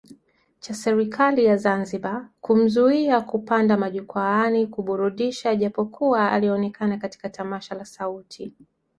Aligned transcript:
cha 0.59 0.73
serikali 0.73 1.45
ya 1.45 1.57
Zanzibar 1.57 2.29
kumzuia 2.41 3.21
kupanda 3.21 3.77
majukwaani 3.77 4.67
kuburudisha 4.67 5.55
japokuwa 5.55 6.31
alionekana 6.31 6.97
katika 6.97 7.29
tamasha 7.29 7.75
la 7.75 7.85
Sauti 7.85 8.53